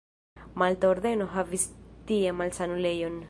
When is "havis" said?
1.35-1.67